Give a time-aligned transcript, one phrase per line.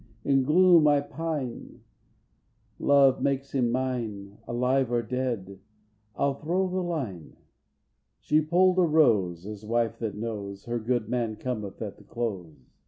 [0.23, 1.81] "In gloom I pine
[2.79, 5.59] (love makes him mine, Alive or dead)
[6.15, 7.37] I'll throw the line!" VI.
[8.19, 12.73] She pulled a rose, as wife that knows Her good man cometh at the close.